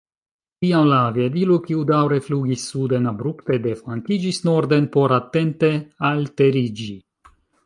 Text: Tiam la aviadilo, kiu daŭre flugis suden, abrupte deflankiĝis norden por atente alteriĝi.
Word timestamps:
Tiam 0.63 0.85
la 0.91 1.01
aviadilo, 1.09 1.57
kiu 1.67 1.83
daŭre 1.91 2.17
flugis 2.29 2.63
suden, 2.71 3.05
abrupte 3.11 3.59
deflankiĝis 3.67 4.43
norden 4.49 4.89
por 4.97 5.15
atente 5.21 5.71
alteriĝi. 6.13 6.91